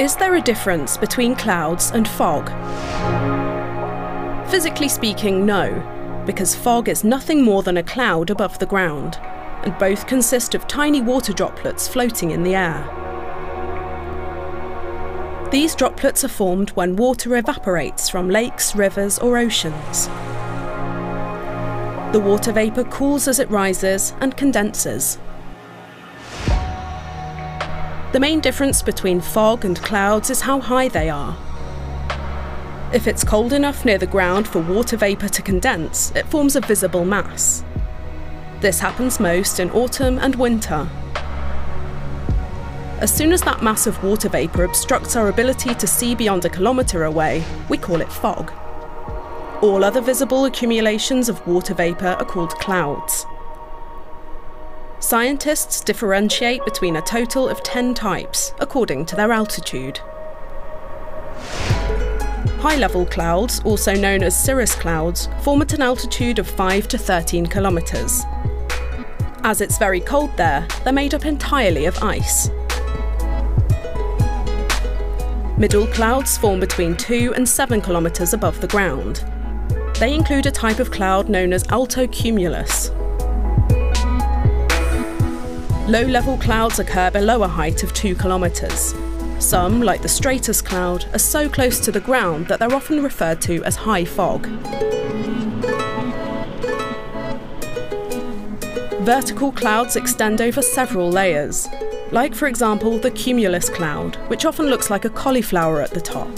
Is 0.00 0.16
there 0.16 0.34
a 0.34 0.40
difference 0.40 0.96
between 0.96 1.36
clouds 1.36 1.90
and 1.90 2.08
fog? 2.08 2.48
Physically 4.50 4.88
speaking, 4.88 5.44
no, 5.44 6.22
because 6.24 6.54
fog 6.54 6.88
is 6.88 7.04
nothing 7.04 7.42
more 7.42 7.62
than 7.62 7.76
a 7.76 7.82
cloud 7.82 8.30
above 8.30 8.58
the 8.58 8.64
ground, 8.64 9.18
and 9.62 9.76
both 9.76 10.06
consist 10.06 10.54
of 10.54 10.66
tiny 10.66 11.02
water 11.02 11.34
droplets 11.34 11.86
floating 11.86 12.30
in 12.30 12.44
the 12.44 12.54
air. 12.54 12.82
These 15.50 15.74
droplets 15.74 16.24
are 16.24 16.28
formed 16.28 16.70
when 16.70 16.96
water 16.96 17.36
evaporates 17.36 18.08
from 18.08 18.30
lakes, 18.30 18.74
rivers, 18.74 19.18
or 19.18 19.36
oceans. 19.36 20.06
The 22.14 22.22
water 22.24 22.52
vapour 22.52 22.84
cools 22.84 23.28
as 23.28 23.38
it 23.38 23.50
rises 23.50 24.14
and 24.22 24.34
condenses, 24.34 25.18
the 28.12 28.20
main 28.20 28.40
difference 28.40 28.82
between 28.82 29.20
fog 29.20 29.64
and 29.64 29.80
clouds 29.80 30.30
is 30.30 30.40
how 30.40 30.60
high 30.60 30.88
they 30.88 31.08
are. 31.08 31.36
If 32.92 33.06
it's 33.06 33.22
cold 33.22 33.52
enough 33.52 33.84
near 33.84 33.98
the 33.98 34.06
ground 34.06 34.48
for 34.48 34.60
water 34.60 34.96
vapour 34.96 35.28
to 35.28 35.42
condense, 35.42 36.10
it 36.16 36.26
forms 36.26 36.56
a 36.56 36.60
visible 36.60 37.04
mass. 37.04 37.64
This 38.60 38.80
happens 38.80 39.20
most 39.20 39.60
in 39.60 39.70
autumn 39.70 40.18
and 40.18 40.34
winter. 40.34 40.88
As 42.98 43.14
soon 43.14 43.32
as 43.32 43.42
that 43.42 43.62
mass 43.62 43.86
of 43.86 44.02
water 44.02 44.28
vapour 44.28 44.64
obstructs 44.64 45.14
our 45.14 45.28
ability 45.28 45.74
to 45.76 45.86
see 45.86 46.16
beyond 46.16 46.44
a 46.44 46.50
kilometre 46.50 47.04
away, 47.04 47.44
we 47.68 47.78
call 47.78 48.00
it 48.00 48.12
fog. 48.12 48.52
All 49.62 49.84
other 49.84 50.00
visible 50.00 50.46
accumulations 50.46 51.28
of 51.28 51.46
water 51.46 51.74
vapour 51.74 52.08
are 52.08 52.24
called 52.24 52.50
clouds. 52.56 53.24
Scientists 55.00 55.80
differentiate 55.80 56.62
between 56.66 56.96
a 56.96 57.02
total 57.02 57.48
of 57.48 57.62
10 57.62 57.94
types, 57.94 58.52
according 58.60 59.06
to 59.06 59.16
their 59.16 59.32
altitude. 59.32 59.98
High 62.58 62.76
level 62.76 63.06
clouds, 63.06 63.62
also 63.64 63.94
known 63.94 64.22
as 64.22 64.38
cirrus 64.38 64.74
clouds, 64.74 65.30
form 65.40 65.62
at 65.62 65.72
an 65.72 65.80
altitude 65.80 66.38
of 66.38 66.46
5 66.46 66.86
to 66.88 66.98
13 66.98 67.46
kilometres. 67.46 68.24
As 69.42 69.62
it's 69.62 69.78
very 69.78 70.00
cold 70.00 70.36
there, 70.36 70.68
they're 70.84 70.92
made 70.92 71.14
up 71.14 71.24
entirely 71.24 71.86
of 71.86 71.96
ice. 72.02 72.50
Middle 75.56 75.86
clouds 75.86 76.36
form 76.36 76.60
between 76.60 76.94
2 76.94 77.32
and 77.36 77.48
7 77.48 77.80
kilometres 77.80 78.34
above 78.34 78.60
the 78.60 78.68
ground. 78.68 79.24
They 79.98 80.12
include 80.12 80.44
a 80.44 80.50
type 80.50 80.78
of 80.78 80.90
cloud 80.90 81.30
known 81.30 81.54
as 81.54 81.64
altocumulus, 81.64 82.90
Low 85.90 86.02
level 86.02 86.38
clouds 86.38 86.78
occur 86.78 87.10
below 87.10 87.42
a 87.42 87.48
height 87.48 87.82
of 87.82 87.92
2 87.92 88.14
kilometres. 88.14 88.94
Some, 89.40 89.82
like 89.82 90.02
the 90.02 90.08
stratus 90.08 90.62
cloud, 90.62 91.04
are 91.12 91.18
so 91.18 91.48
close 91.48 91.80
to 91.80 91.90
the 91.90 91.98
ground 91.98 92.46
that 92.46 92.60
they're 92.60 92.72
often 92.72 93.02
referred 93.02 93.40
to 93.40 93.64
as 93.64 93.74
high 93.74 94.04
fog. 94.04 94.46
Vertical 99.00 99.50
clouds 99.50 99.96
extend 99.96 100.40
over 100.40 100.62
several 100.62 101.10
layers, 101.10 101.68
like, 102.12 102.36
for 102.36 102.46
example, 102.46 102.96
the 103.00 103.10
cumulus 103.10 103.68
cloud, 103.68 104.14
which 104.28 104.44
often 104.44 104.66
looks 104.66 104.90
like 104.90 105.04
a 105.04 105.10
cauliflower 105.10 105.82
at 105.82 105.90
the 105.90 106.00
top. 106.00 106.30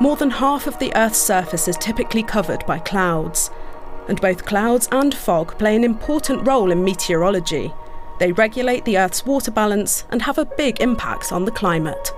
More 0.00 0.16
than 0.16 0.30
half 0.30 0.66
of 0.66 0.80
the 0.80 0.92
Earth's 0.96 1.18
surface 1.18 1.68
is 1.68 1.76
typically 1.76 2.24
covered 2.24 2.66
by 2.66 2.80
clouds, 2.80 3.52
and 4.10 4.20
both 4.20 4.44
clouds 4.44 4.88
and 4.92 5.14
fog 5.14 5.56
play 5.56 5.74
an 5.74 5.84
important 5.84 6.46
role 6.46 6.70
in 6.70 6.84
meteorology. 6.84 7.72
They 8.18 8.32
regulate 8.32 8.84
the 8.84 8.98
Earth's 8.98 9.24
water 9.24 9.50
balance 9.50 10.04
and 10.10 10.20
have 10.20 10.36
a 10.36 10.44
big 10.44 10.82
impact 10.82 11.32
on 11.32 11.46
the 11.46 11.50
climate. 11.50 12.12